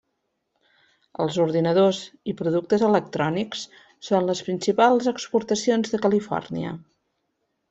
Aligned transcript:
Els 1.25 1.35
ordinadors 1.43 1.99
i 2.33 2.35
productes 2.41 2.85
electrònics 2.89 3.67
són 4.11 4.27
les 4.31 4.43
principals 4.49 5.11
exportacions 5.13 5.95
de 5.95 6.01
Califòrnia. 6.09 6.75